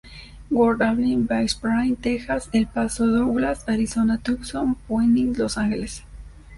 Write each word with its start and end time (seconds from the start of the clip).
Worth-Abilene-Big 0.49 1.47
Spring, 1.49 1.95
Texas-El 1.95 2.65
Paso-Douglas, 2.73 3.63
Arizona-Tucson-Phoenix-Los 3.67 5.57
Ángeles. 5.57 6.01